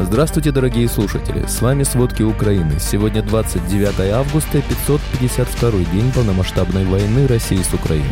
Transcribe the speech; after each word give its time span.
Здравствуйте, 0.00 0.50
дорогие 0.50 0.88
слушатели! 0.88 1.46
С 1.46 1.62
вами 1.62 1.84
«Сводки 1.84 2.22
Украины». 2.22 2.80
Сегодня 2.80 3.22
29 3.22 4.10
августа, 4.10 4.60
552 4.60 5.70
день 5.92 6.10
полномасштабной 6.12 6.84
войны 6.84 7.28
России 7.28 7.62
с 7.62 7.72
Украиной. 7.72 8.08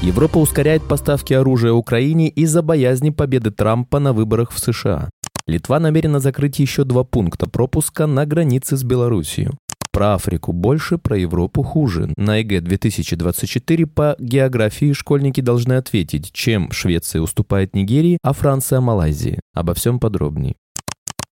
Европа 0.00 0.38
ускоряет 0.38 0.86
поставки 0.86 1.32
оружия 1.34 1.72
Украине 1.72 2.28
из-за 2.28 2.62
боязни 2.62 3.10
победы 3.10 3.50
Трампа 3.50 3.98
на 3.98 4.12
выборах 4.12 4.52
в 4.52 4.60
США. 4.60 5.10
Литва 5.48 5.80
намерена 5.80 6.20
закрыть 6.20 6.60
еще 6.60 6.84
два 6.84 7.02
пункта 7.02 7.50
пропуска 7.50 8.06
на 8.06 8.24
границе 8.24 8.76
с 8.76 8.84
Белоруссией. 8.84 9.50
Про 9.90 10.14
Африку 10.14 10.52
больше, 10.52 10.98
про 10.98 11.18
Европу 11.18 11.64
хуже. 11.64 12.12
На 12.16 12.36
ЕГЭ 12.36 12.60
2024 12.60 13.86
по 13.86 14.14
географии 14.20 14.92
школьники 14.92 15.40
должны 15.40 15.72
ответить, 15.72 16.30
чем 16.32 16.70
Швеция 16.70 17.22
уступает 17.22 17.74
Нигерии, 17.74 18.18
а 18.22 18.32
Франция– 18.32 18.80
Малайзии. 18.82 19.40
Обо 19.52 19.74
всем 19.74 19.98
подробнее. 19.98 20.54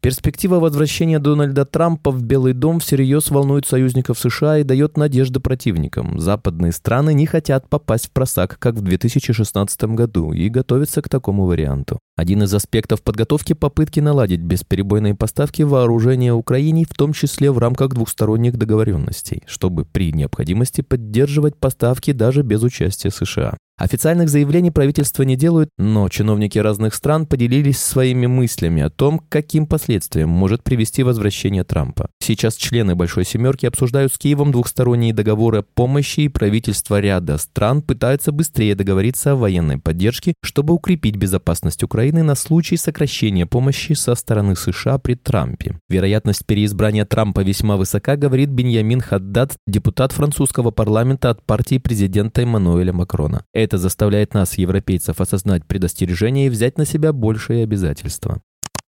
Перспектива 0.04 0.60
возвращения 0.60 1.20
Дональда 1.20 1.64
Трампа 1.64 2.10
в 2.10 2.24
Белый 2.24 2.54
дом 2.54 2.80
всерьез 2.80 3.30
волнует 3.30 3.68
союзников 3.68 4.18
США 4.18 4.58
и 4.58 4.64
дает 4.64 4.98
надежды 4.98 5.40
противникам. 5.40 6.20
Западные 6.20 6.72
страны 6.72 7.14
не 7.14 7.28
хотят 7.28 7.70
попасть 7.70 8.08
в 8.08 8.12
просак, 8.12 8.58
как 8.58 8.74
в 8.74 8.82
2016 8.82 9.84
году, 9.84 10.34
и 10.34 10.50
готовятся 10.50 11.04
к 11.04 11.10
такому 11.10 11.46
варианту. 11.46 12.00
Один 12.18 12.42
из 12.42 12.52
аспектов 12.52 13.04
подготовки– 13.04 13.54
попытки 13.62 14.00
наладить 14.00 14.42
бесперебойные 14.42 15.14
поставки 15.14 15.62
вооружения 15.62 16.34
Украине, 16.34 16.86
в 16.90 16.96
том 16.96 17.14
числе 17.14 17.52
в 17.52 17.60
рамках 17.60 17.90
двухсторонних 17.90 18.58
договоренностей, 18.58 19.44
чтобы 19.46 19.86
при 19.86 20.12
необходимости 20.12 20.82
поддерживать 20.82 21.58
поставки 21.58 22.12
даже 22.12 22.42
без 22.42 22.64
участия 22.64 23.12
США. 23.12 23.56
Официальных 23.78 24.30
заявлений 24.30 24.70
правительство 24.70 25.24
не 25.24 25.36
делают, 25.36 25.70
но 25.80 26.08
чиновники 26.08 26.60
разных 26.60 26.94
стран 26.94 27.26
поделились 27.26 27.80
своими 27.80 28.28
мыслями 28.28 28.84
о 28.84 28.92
том, 28.92 29.20
каким 29.28 29.66
последствиям 29.66 30.30
может 30.30 30.64
привести 30.64 31.02
возвращение 31.02 31.64
Трампа. 31.64 32.10
Сейчас 32.22 32.56
члены 32.56 32.96
Большой 32.96 33.26
Семерки 33.26 33.66
обсуждают 33.66 34.14
с 34.14 34.20
Киевом 34.20 34.52
двухсторонние 34.52 35.14
договоры 35.14 35.60
о 35.60 35.64
помощи, 35.64 36.22
и 36.22 36.28
правительство 36.28 37.00
ряда 37.00 37.38
стран 37.40 37.82
пытаются 37.82 38.32
быстрее 38.32 38.76
договориться 38.76 39.32
о 39.32 39.36
военной 39.36 39.80
поддержке, 39.80 40.36
чтобы 40.44 40.76
укрепить 40.76 41.16
безопасность 41.16 41.82
Украины 41.82 42.22
на 42.22 42.36
случай 42.36 42.78
сокращения 42.78 43.48
помощи 43.48 43.94
со 43.94 44.14
стороны 44.14 44.56
США 44.56 45.00
при 45.00 45.16
Трампе. 45.16 45.80
Вероятность 45.90 46.46
переизбрания 46.46 47.06
Трампа 47.06 47.40
весьма 47.40 47.78
высока, 47.78 48.16
говорит 48.16 48.50
Беньямин 48.50 49.02
Хаддад, 49.02 49.56
депутат 49.66 50.12
французского 50.12 50.70
парламента 50.70 51.32
от 51.32 51.44
партии 51.44 51.80
президента 51.80 52.44
Эммануэля 52.44 52.94
Макрона. 52.94 53.44
Заставляет 53.78 54.34
нас, 54.34 54.58
европейцев, 54.58 55.22
осознать 55.22 55.66
предостережение 55.66 56.48
и 56.48 56.50
взять 56.50 56.78
на 56.78 56.86
себя 56.86 57.14
большие 57.14 57.64
обязательства. 57.64 58.42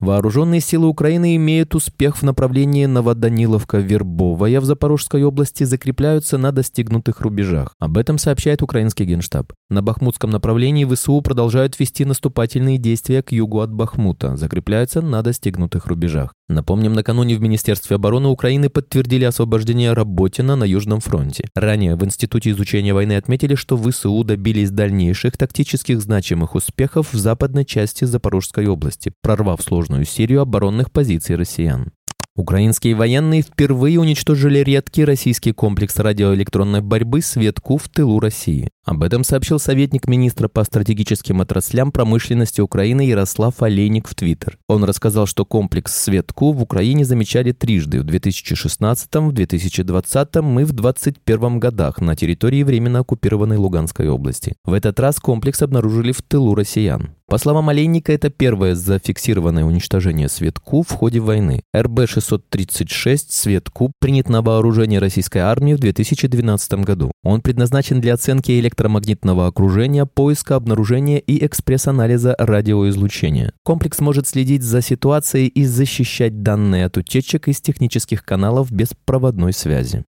Вооруженные 0.01 0.61
силы 0.61 0.89
Украины 0.89 1.37
имеют 1.37 1.75
успех 1.75 2.19
в 2.19 2.23
направлении 2.23 2.85
Новоданиловка-Вербовая 2.85 4.61
в 4.61 4.65
Запорожской 4.65 5.23
области, 5.23 5.65
закрепляются 5.65 6.37
на 6.37 6.53
достигнутых 6.53 7.21
рубежах. 7.21 7.75
Об 7.79 7.97
этом 7.97 8.19
сообщает 8.19 8.61
украинский 8.61 9.07
генштаб. 9.07 9.53
На 9.71 9.83
Бахмутском 9.83 10.31
направлении 10.31 10.85
ВСУ 10.85 11.23
продолжают 11.23 11.79
вести 11.79 12.05
наступательные 12.05 12.77
действия 12.77 13.23
к 13.23 13.33
югу 13.33 13.61
от 13.61 13.73
Бахмута, 13.73 14.37
закрепляются 14.37 15.01
на 15.01 15.23
достигнутых 15.23 15.87
рубежах. 15.87 16.35
Напомним, 16.49 16.93
накануне 16.93 17.37
в 17.37 17.41
Министерстве 17.41 17.97
обороны 17.97 18.29
Украины 18.29 18.69
подтвердили 18.69 19.25
освобождение 19.25 19.95
Работина 19.95 20.57
на 20.57 20.65
Южном 20.65 21.01
фронте. 21.01 21.49
Ранее 21.55 21.97
в 21.97 22.05
Институте 22.05 22.51
изучения 22.51 22.93
войны 22.93 23.17
отметили, 23.17 23.55
что 23.55 23.79
ВСУ 23.79 24.23
добились 24.25 24.71
дальнейших 24.71 25.39
тактических 25.39 26.03
значимых 26.03 26.55
успехов 26.55 27.15
в 27.15 27.19
западной 27.19 27.65
части 27.65 28.05
Запорожской 28.05 28.67
области, 28.67 29.13
прорвав 29.23 29.63
сложную 29.63 30.05
серию 30.05 30.43
оборонных 30.43 30.93
позиций 30.93 31.37
россиян. 31.37 31.93
Украинские 32.37 32.97
военные 32.97 33.43
впервые 33.43 34.01
уничтожили 34.01 34.59
редкий 34.59 35.05
российский 35.05 35.53
комплекс 35.53 35.97
радиоэлектронной 35.97 36.81
борьбы 36.81 37.23
«Светку» 37.23 37.77
в 37.77 37.89
тылу 37.89 38.19
России. 38.19 38.71
Об 38.85 39.05
этом 39.05 39.23
сообщил 39.23 39.61
советник 39.61 40.09
министра 40.09 40.49
по 40.49 40.65
стратегическим 40.65 41.41
отраслям 41.41 41.93
промышленности 41.93 42.61
Украины 42.61 43.03
Ярослав 43.03 43.63
Олейник 43.63 44.09
в 44.09 44.17
Твиттер. 44.17 44.59
Он 44.67 44.83
рассказал, 44.83 45.27
что 45.27 45.45
комплекс 45.45 45.95
«Светку» 45.95 46.53
в 46.53 46.61
Украине 46.61 47.05
замечали 47.05 47.53
трижды 47.53 48.01
в 48.01 48.05
2016, 48.05 49.15
в 49.15 49.31
2020 49.31 50.37
и 50.37 50.39
в 50.41 50.73
2021 50.73 51.61
годах 51.61 52.01
на 52.01 52.17
территории 52.17 52.65
временно 52.65 52.99
оккупированной 52.99 53.59
Луганской 53.59 54.09
области. 54.09 54.57
В 54.65 54.73
этот 54.73 54.99
раз 54.99 55.21
комплекс 55.21 55.63
обнаружили 55.63 56.11
в 56.11 56.21
тылу 56.21 56.57
россиян. 56.57 57.15
По 57.35 57.39
словам 57.39 57.69
Олейника, 57.69 58.13
это 58.13 58.31
первое 58.31 58.77
зафиксированное 58.77 59.65
уничтожение 59.65 60.29
Светку 60.29 60.85
в 60.85 60.93
ходе 60.93 61.19
войны. 61.19 61.63
РБ-636 61.75 63.25
Светку 63.29 63.91
принят 63.99 64.29
на 64.29 64.41
вооружение 64.41 65.01
российской 65.01 65.39
армии 65.39 65.75
в 65.75 65.81
2012 65.81 66.75
году. 66.85 67.11
Он 67.25 67.41
предназначен 67.41 68.01
для 68.01 68.15
оценки 68.15 68.53
электромагнитного 68.53 69.49
окружения, 69.49 70.07
поиска, 70.07 70.55
обнаружения 70.55 71.19
и 71.19 71.45
экспресс-анализа 71.45 72.37
радиоизлучения. 72.39 73.53
Комплекс 73.65 73.99
может 73.99 74.29
следить 74.29 74.63
за 74.63 74.81
ситуацией 74.81 75.49
и 75.49 75.65
защищать 75.65 76.45
данные 76.45 76.87
от 76.87 76.97
утечек 76.99 77.49
из 77.49 77.61
технических 77.61 78.25
каналов 78.25 78.71
беспроводной 78.71 79.53
связи. 79.53 80.05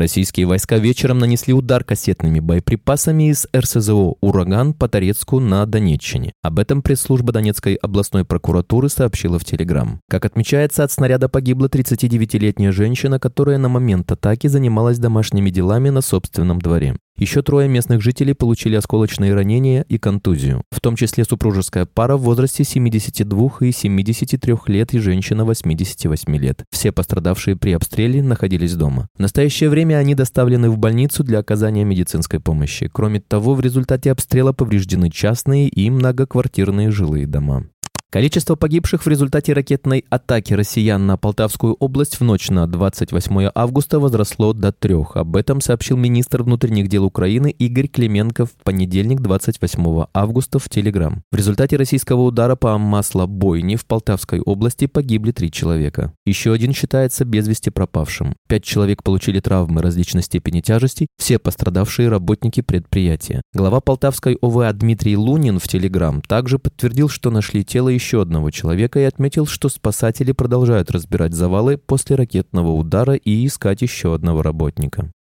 Российские 0.00 0.46
войска 0.46 0.78
вечером 0.78 1.18
нанесли 1.18 1.52
удар 1.52 1.84
кассетными 1.84 2.40
боеприпасами 2.40 3.28
из 3.28 3.46
РСЗО 3.54 4.14
«Ураган» 4.22 4.72
по 4.72 4.88
Торецку 4.88 5.40
на 5.40 5.66
Донеччине. 5.66 6.32
Об 6.40 6.58
этом 6.58 6.80
пресс-служба 6.80 7.34
Донецкой 7.34 7.74
областной 7.74 8.24
прокуратуры 8.24 8.88
сообщила 8.88 9.38
в 9.38 9.44
Телеграм. 9.44 10.00
Как 10.08 10.24
отмечается, 10.24 10.84
от 10.84 10.90
снаряда 10.90 11.28
погибла 11.28 11.66
39-летняя 11.66 12.72
женщина, 12.72 13.20
которая 13.20 13.58
на 13.58 13.68
момент 13.68 14.10
атаки 14.10 14.46
занималась 14.46 14.98
домашними 14.98 15.50
делами 15.50 15.90
на 15.90 16.00
собственном 16.00 16.62
дворе. 16.62 16.96
Еще 17.16 17.42
трое 17.42 17.68
местных 17.68 18.00
жителей 18.00 18.34
получили 18.34 18.76
осколочные 18.76 19.34
ранения 19.34 19.82
и 19.88 19.98
контузию, 19.98 20.62
в 20.70 20.80
том 20.80 20.96
числе 20.96 21.24
супружеская 21.24 21.84
пара 21.84 22.16
в 22.16 22.22
возрасте 22.22 22.64
72 22.64 23.50
и 23.60 23.72
73 23.72 24.54
лет 24.66 24.94
и 24.94 24.98
женщина 24.98 25.44
88 25.44 26.36
лет. 26.36 26.64
Все 26.70 26.92
пострадавшие 26.92 27.56
при 27.56 27.72
обстреле 27.72 28.22
находились 28.22 28.74
дома. 28.74 29.08
В 29.16 29.20
настоящее 29.20 29.68
время 29.68 29.96
они 29.96 30.14
доставлены 30.14 30.70
в 30.70 30.78
больницу 30.78 31.22
для 31.22 31.40
оказания 31.40 31.84
медицинской 31.84 32.40
помощи. 32.40 32.88
Кроме 32.92 33.20
того, 33.20 33.54
в 33.54 33.60
результате 33.60 34.10
обстрела 34.12 34.52
повреждены 34.52 35.10
частные 35.10 35.68
и 35.68 35.90
многоквартирные 35.90 36.90
жилые 36.90 37.26
дома. 37.26 37.66
Количество 38.12 38.56
погибших 38.56 39.06
в 39.06 39.08
результате 39.08 39.52
ракетной 39.52 40.04
атаки 40.10 40.52
россиян 40.52 41.06
на 41.06 41.16
Полтавскую 41.16 41.74
область 41.74 42.18
в 42.18 42.24
ночь 42.24 42.50
на 42.50 42.66
28 42.66 43.50
августа 43.54 44.00
возросло 44.00 44.52
до 44.52 44.72
трех. 44.72 45.16
Об 45.16 45.36
этом 45.36 45.60
сообщил 45.60 45.96
министр 45.96 46.42
внутренних 46.42 46.88
дел 46.88 47.04
Украины 47.04 47.54
Игорь 47.56 47.86
Клименко 47.86 48.46
в 48.46 48.54
понедельник 48.64 49.20
28 49.20 50.06
августа 50.12 50.58
в 50.58 50.68
Телеграм. 50.68 51.22
В 51.30 51.36
результате 51.36 51.76
российского 51.76 52.22
удара 52.22 52.56
по 52.56 52.76
маслобойне 52.78 53.76
в 53.76 53.86
Полтавской 53.86 54.40
области 54.40 54.88
погибли 54.88 55.30
три 55.30 55.52
человека. 55.52 56.12
Еще 56.26 56.52
один 56.52 56.72
считается 56.72 57.24
без 57.24 57.46
вести 57.46 57.70
пропавшим. 57.70 58.34
Пять 58.48 58.64
человек 58.64 59.04
получили 59.04 59.38
травмы 59.38 59.82
различной 59.82 60.24
степени 60.24 60.62
тяжести, 60.62 61.06
все 61.16 61.38
пострадавшие 61.38 62.08
работники 62.08 62.60
предприятия. 62.60 63.40
Глава 63.54 63.80
Полтавской 63.80 64.36
ОВА 64.42 64.72
Дмитрий 64.72 65.16
Лунин 65.16 65.60
в 65.60 65.68
Телеграм 65.68 66.22
также 66.22 66.58
подтвердил, 66.58 67.08
что 67.08 67.30
нашли 67.30 67.64
тело 67.64 67.99
еще 68.00 68.22
одного 68.22 68.50
человека 68.50 68.98
и 68.98 69.04
отметил, 69.04 69.46
что 69.46 69.68
спасатели 69.68 70.32
продолжают 70.32 70.90
разбирать 70.90 71.34
завалы 71.34 71.76
после 71.76 72.16
ракетного 72.16 72.70
удара 72.70 73.14
и 73.14 73.46
искать 73.46 73.82
еще 73.82 74.14
одного 74.14 74.42
работника. 74.42 75.12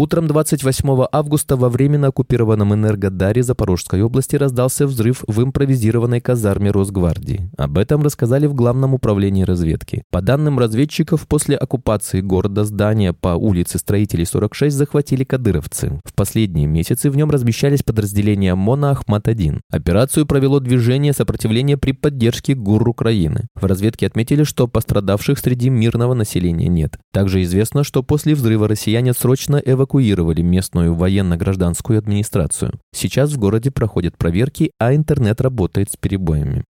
Утром 0.00 0.28
28 0.28 1.06
августа 1.10 1.56
во 1.56 1.68
временно 1.68 2.06
оккупированном 2.06 2.72
Энергодаре 2.72 3.42
Запорожской 3.42 4.00
области 4.00 4.36
раздался 4.36 4.86
взрыв 4.86 5.24
в 5.26 5.42
импровизированной 5.42 6.20
казарме 6.20 6.70
Росгвардии. 6.70 7.50
Об 7.58 7.78
этом 7.78 8.04
рассказали 8.04 8.46
в 8.46 8.54
Главном 8.54 8.94
управлении 8.94 9.42
разведки. 9.42 10.04
По 10.12 10.22
данным 10.22 10.60
разведчиков, 10.60 11.26
после 11.26 11.56
оккупации 11.56 12.20
города 12.20 12.62
здания 12.62 13.12
по 13.12 13.30
улице 13.30 13.78
Строителей 13.78 14.24
46 14.24 14.76
захватили 14.76 15.24
кадыровцы. 15.24 16.00
В 16.04 16.14
последние 16.14 16.68
месяцы 16.68 17.10
в 17.10 17.16
нем 17.16 17.32
размещались 17.32 17.82
подразделения 17.82 18.54
МОНа 18.54 18.92
Ахмат-1. 18.92 19.58
Операцию 19.68 20.26
провело 20.26 20.60
движение 20.60 21.12
сопротивления 21.12 21.76
при 21.76 21.90
поддержке 21.90 22.54
ГУР 22.54 22.88
Украины. 22.88 23.48
В 23.56 23.64
разведке 23.64 24.06
отметили, 24.06 24.44
что 24.44 24.68
пострадавших 24.68 25.40
среди 25.40 25.70
мирного 25.70 26.14
населения 26.14 26.68
нет. 26.68 27.00
Также 27.12 27.42
известно, 27.42 27.82
что 27.82 28.04
после 28.04 28.36
взрыва 28.36 28.68
россияне 28.68 29.12
срочно 29.12 29.56
эвакуировали 29.56 29.87
эвакуировали 29.88 30.42
местную 30.42 30.94
военно-гражданскую 30.94 31.98
администрацию. 31.98 32.72
Сейчас 32.94 33.32
в 33.32 33.38
городе 33.38 33.70
проходят 33.70 34.16
проверки, 34.16 34.70
а 34.78 34.94
интернет 34.94 35.40
работает 35.40 35.90
с 35.90 35.96
перебоями. 35.96 36.64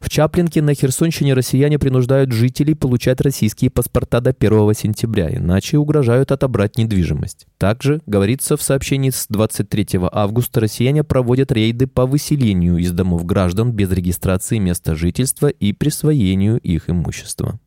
В 0.00 0.08
Чаплинке 0.08 0.60
на 0.62 0.74
Херсонщине 0.74 1.32
россияне 1.32 1.78
принуждают 1.78 2.32
жителей 2.32 2.74
получать 2.74 3.20
российские 3.20 3.70
паспорта 3.70 4.20
до 4.20 4.30
1 4.30 4.74
сентября, 4.74 5.32
иначе 5.32 5.78
угрожают 5.78 6.32
отобрать 6.32 6.76
недвижимость. 6.76 7.46
Также, 7.56 8.00
говорится 8.06 8.56
в 8.56 8.62
сообщении 8.62 9.10
с 9.10 9.26
23 9.28 10.00
августа, 10.10 10.60
россияне 10.60 11.04
проводят 11.04 11.52
рейды 11.52 11.86
по 11.86 12.04
выселению 12.04 12.78
из 12.78 12.90
домов 12.90 13.24
граждан 13.24 13.70
без 13.70 13.92
регистрации 13.92 14.58
места 14.58 14.96
жительства 14.96 15.46
и 15.46 15.72
присвоению 15.72 16.58
их 16.58 16.90
имущества. 16.90 17.60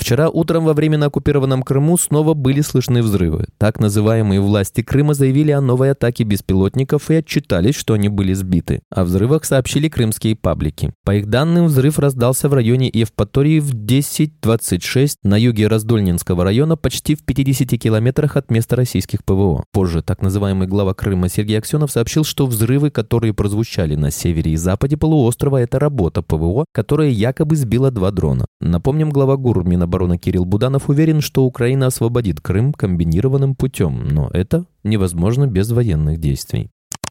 Вчера 0.00 0.30
утром 0.30 0.64
во 0.64 0.72
время 0.72 0.96
на 0.96 1.06
оккупированном 1.06 1.62
Крыму 1.62 1.98
снова 1.98 2.32
были 2.32 2.62
слышны 2.62 3.02
взрывы. 3.02 3.48
Так 3.58 3.78
называемые 3.78 4.40
власти 4.40 4.80
Крыма 4.80 5.12
заявили 5.12 5.50
о 5.50 5.60
новой 5.60 5.90
атаке 5.90 6.24
беспилотников 6.24 7.10
и 7.10 7.16
отчитались, 7.16 7.74
что 7.74 7.92
они 7.92 8.08
были 8.08 8.32
сбиты. 8.32 8.80
О 8.90 9.04
взрывах 9.04 9.44
сообщили 9.44 9.90
крымские 9.90 10.36
паблики. 10.36 10.94
По 11.04 11.14
их 11.14 11.26
данным, 11.26 11.66
взрыв 11.66 11.98
раздался 11.98 12.48
в 12.48 12.54
районе 12.54 12.90
Евпатории 12.90 13.60
в 13.60 13.74
10.26 13.74 15.16
на 15.22 15.38
юге 15.38 15.68
Раздольнинского 15.68 16.44
района, 16.44 16.78
почти 16.78 17.14
в 17.14 17.22
50 17.26 17.78
километрах 17.78 18.38
от 18.38 18.50
места 18.50 18.76
российских 18.76 19.22
ПВО. 19.22 19.64
Позже 19.70 20.00
так 20.00 20.22
называемый 20.22 20.66
глава 20.66 20.94
Крыма 20.94 21.28
Сергей 21.28 21.58
Аксенов 21.58 21.92
сообщил, 21.92 22.24
что 22.24 22.46
взрывы, 22.46 22.90
которые 22.90 23.34
прозвучали 23.34 23.96
на 23.96 24.10
севере 24.10 24.52
и 24.52 24.56
западе 24.56 24.96
полуострова, 24.96 25.58
это 25.58 25.78
работа 25.78 26.22
ПВО, 26.22 26.64
которая 26.72 27.10
якобы 27.10 27.54
сбила 27.54 27.90
два 27.90 28.10
дрона. 28.10 28.46
Напомним, 28.62 29.10
глава 29.10 29.36
ГУР 29.36 29.64
обороны 29.90 30.18
Кирилл 30.18 30.44
Буданов 30.44 30.88
уверен, 30.88 31.20
что 31.20 31.44
Украина 31.44 31.88
освободит 31.88 32.40
Крым 32.40 32.72
комбинированным 32.72 33.56
путем, 33.56 34.06
но 34.06 34.30
это 34.32 34.66
невозможно 34.84 35.48
без 35.48 35.72
военных 35.72 36.18
действий. 36.18 36.70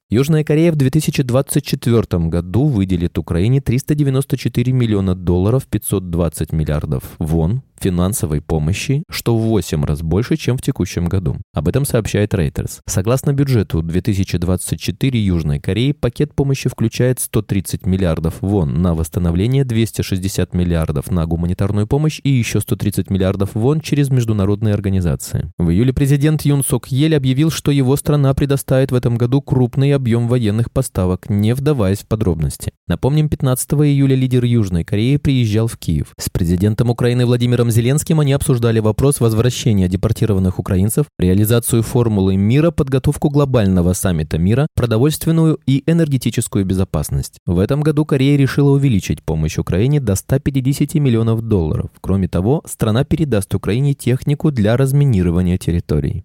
Южная 0.09 0.43
Корея 0.43 0.71
в 0.71 0.75
2024 0.75 2.29
году 2.29 2.65
выделит 2.65 3.19
Украине 3.19 3.61
394 3.61 4.71
миллиона 4.71 5.13
долларов 5.13 5.67
520 5.67 6.51
миллиардов 6.53 7.03
вон 7.19 7.61
финансовой 7.81 8.41
помощи, 8.41 9.03
что 9.09 9.37
в 9.37 9.41
8 9.41 9.83
раз 9.85 10.01
больше, 10.01 10.37
чем 10.37 10.57
в 10.57 10.61
текущем 10.61 11.05
году. 11.05 11.37
Об 11.53 11.67
этом 11.67 11.85
сообщает 11.85 12.33
Reuters. 12.33 12.79
Согласно 12.85 13.33
бюджету 13.33 13.81
2024 13.81 15.19
Южной 15.19 15.59
Кореи, 15.59 15.91
пакет 15.91 16.33
помощи 16.33 16.69
включает 16.69 17.19
130 17.19 17.85
миллиардов 17.85 18.35
вон 18.41 18.81
на 18.81 18.93
восстановление, 18.93 19.63
260 19.63 20.53
миллиардов 20.53 21.11
на 21.11 21.25
гуманитарную 21.25 21.87
помощь 21.87 22.19
и 22.23 22.29
еще 22.29 22.59
130 22.59 23.09
миллиардов 23.09 23.51
вон 23.53 23.81
через 23.81 24.09
международные 24.09 24.73
организации. 24.73 25.51
В 25.57 25.69
июле 25.69 25.93
президент 25.93 26.43
Юн 26.43 26.63
Сок 26.63 26.87
Ель 26.87 27.15
объявил, 27.15 27.51
что 27.51 27.71
его 27.71 27.95
страна 27.95 28.33
предоставит 28.33 28.91
в 28.91 28.95
этом 28.95 29.17
году 29.17 29.41
крупный 29.41 29.93
объем 29.93 30.27
военных 30.27 30.71
поставок, 30.71 31.29
не 31.29 31.53
вдаваясь 31.53 31.99
в 31.99 32.07
подробности. 32.07 32.71
Напомним, 32.87 33.29
15 33.29 33.73
июля 33.73 34.15
лидер 34.15 34.43
Южной 34.43 34.83
Кореи 34.83 35.17
приезжал 35.17 35.67
в 35.67 35.77
Киев. 35.77 36.13
С 36.17 36.29
президентом 36.29 36.89
Украины 36.89 37.25
Владимиром 37.25 37.69
Владимиром 37.69 37.71
Зеленским 37.71 38.19
они 38.19 38.33
обсуждали 38.33 38.80
вопрос 38.80 39.19
возвращения 39.19 39.88
депортированных 39.88 40.57
украинцев, 40.60 41.06
реализацию 41.19 41.83
формулы 41.83 42.36
мира, 42.36 42.71
подготовку 42.71 43.30
глобального 43.30 43.94
саммита 43.94 44.39
мира, 44.39 44.68
продовольственную 44.75 45.60
и 45.68 45.83
энергетическую 45.86 46.66
безопасность. 46.66 47.38
В 47.45 47.60
этом 47.60 47.81
году 47.81 48.06
Корея 48.06 48.38
решила 48.38 48.71
увеличить 48.71 49.21
помощь 49.21 49.60
Украине 49.60 50.00
до 50.00 50.16
150 50.16 50.95
миллионов 50.95 51.42
долларов. 51.42 51.92
Кроме 52.01 52.27
того, 52.27 52.63
страна 52.66 53.04
передаст 53.04 53.54
Украине 53.54 53.94
технику 53.94 54.51
для 54.51 54.75
разминирования 54.75 55.57
территорий. 55.57 56.24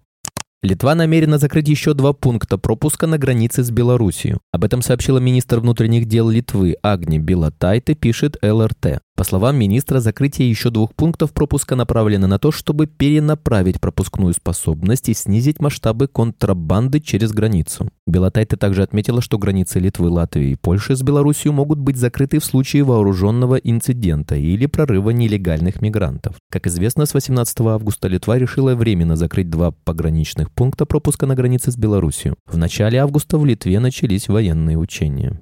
Литва 0.64 0.94
намерена 0.94 1.37
закрыть 1.37 1.69
еще 1.69 1.93
два 1.93 2.14
пункта 2.14 2.56
пропуска 2.56 3.06
на 3.06 3.19
границе 3.19 3.62
с 3.62 3.70
Белоруссией. 3.70 4.38
Об 4.50 4.64
этом 4.64 4.81
сообщила 4.81 5.19
министр 5.19 5.61
внутренних 5.61 6.06
дел 6.06 6.31
Литвы 6.31 6.76
Агни 6.82 7.19
Билатайте, 7.19 7.94
пишет 7.94 8.38
ЛРТ. 8.43 9.02
По 9.16 9.22
словам 9.22 9.56
министра, 9.56 10.00
закрытие 10.00 10.50
еще 10.50 10.70
двух 10.70 10.93
пунктов 10.93 11.32
пропуска 11.32 11.76
направлено 11.76 12.26
на 12.26 12.40
то, 12.40 12.50
чтобы 12.50 12.88
перенаправить 12.88 13.81
пропускную 13.81 14.34
способность 14.34 15.08
и 15.08 15.14
снизить 15.14 15.61
масштабы 15.61 16.08
контрабанды 16.08 16.99
через 16.99 17.31
границу. 17.31 17.88
Белотайте 18.08 18.56
также 18.56 18.82
отметила, 18.82 19.22
что 19.22 19.38
границы 19.38 19.78
Литвы, 19.78 20.11
Латвии 20.11 20.50
и 20.50 20.56
Польши 20.56 20.96
с 20.96 21.02
Белоруссией 21.02 21.52
могут 21.52 21.78
быть 21.78 21.96
закрыты 21.96 22.40
в 22.40 22.44
случае 22.44 22.82
вооруженного 22.82 23.55
инцидента 23.55 24.34
или 24.34 24.66
прорыва 24.66 25.11
нелегальных 25.11 25.81
мигрантов. 25.81 26.34
Как 26.50 26.67
известно, 26.67 27.06
с 27.06 27.14
18 27.14 27.60
августа 27.60 28.08
Литва 28.08 28.37
решила 28.37 28.75
временно 28.75 29.14
закрыть 29.14 29.49
два 29.49 29.70
пограничных 29.70 30.50
пункта 30.50 30.87
пропуска 30.87 31.26
на 31.26 31.37
границе 31.37 31.70
с 31.70 31.76
Белоруссией. 31.76 32.34
В 32.46 32.56
начале 32.56 32.99
августа 32.99 33.38
в 33.38 33.46
Литве 33.46 33.78
начались 33.78 34.26
военные 34.26 34.76
учения. 34.76 35.40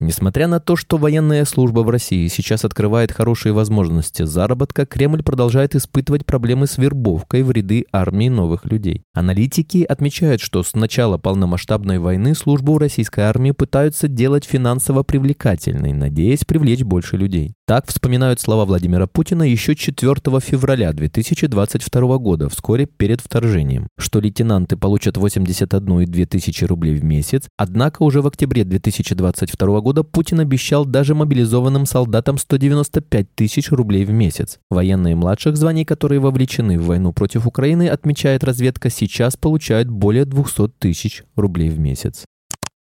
Несмотря 0.00 0.46
на 0.46 0.60
то, 0.60 0.76
что 0.76 0.96
военная 0.96 1.44
служба 1.44 1.80
в 1.80 1.90
России 1.90 2.28
сейчас 2.28 2.64
открывает 2.64 3.10
хорошие 3.10 3.52
возможности 3.52 4.22
заработка, 4.22 4.86
Кремль 4.86 5.24
продолжает 5.24 5.74
испытывать 5.74 6.24
проблемы 6.24 6.68
с 6.68 6.78
вербовкой 6.78 7.42
в 7.42 7.50
ряды 7.50 7.84
армии 7.90 8.28
новых 8.28 8.64
людей. 8.64 9.02
Аналитики 9.12 9.82
отмечают, 9.82 10.40
что 10.40 10.62
с 10.62 10.74
начала 10.74 11.18
полномасштабной 11.18 11.98
войны 11.98 12.36
службу 12.36 12.78
российской 12.78 13.22
армии 13.22 13.50
пытаются 13.50 14.06
делать 14.06 14.44
финансово 14.44 15.02
привлекательной, 15.02 15.92
надеясь 15.92 16.44
привлечь 16.44 16.84
больше 16.84 17.16
людей. 17.16 17.54
Так 17.66 17.88
вспоминают 17.88 18.40
слова 18.40 18.64
Владимира 18.64 19.08
Путина 19.08 19.42
еще 19.42 19.74
4 19.74 20.14
февраля 20.40 20.92
2022 20.92 22.18
года, 22.18 22.48
вскоре 22.48 22.86
перед 22.86 23.20
вторжением, 23.20 23.88
что 23.98 24.20
лейтенанты 24.20 24.76
получат 24.76 25.16
81,2 25.16 26.24
тысячи 26.26 26.64
рублей 26.64 26.94
в 26.94 27.04
месяц, 27.04 27.48
однако 27.58 28.04
уже 28.04 28.22
в 28.22 28.26
октябре 28.28 28.64
2022 28.64 29.80
года 29.80 29.87
Путин 30.04 30.40
обещал 30.40 30.84
даже 30.84 31.14
мобилизованным 31.14 31.86
солдатам 31.86 32.38
195 32.38 33.34
тысяч 33.34 33.70
рублей 33.70 34.04
в 34.04 34.10
месяц. 34.10 34.58
Военные 34.70 35.16
младших 35.16 35.56
званий, 35.56 35.84
которые 35.84 36.20
вовлечены 36.20 36.78
в 36.78 36.86
войну 36.86 37.12
против 37.12 37.46
Украины, 37.46 37.88
отмечает 37.88 38.44
разведка, 38.44 38.90
сейчас 38.90 39.36
получают 39.36 39.88
более 39.88 40.24
200 40.24 40.68
тысяч 40.78 41.24
рублей 41.36 41.70
в 41.70 41.78
месяц. 41.78 42.24